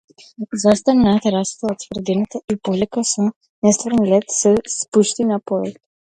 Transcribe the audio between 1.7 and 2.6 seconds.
од тврдината и